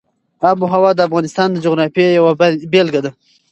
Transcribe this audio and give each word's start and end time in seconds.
آب 0.49 0.57
وهوا 0.63 0.91
د 0.95 0.99
افغانستان 1.07 1.47
د 1.51 1.57
جغرافیې 1.65 2.09
یوه 2.19 2.31
بېلګه 2.71 3.01
ده. 3.05 3.11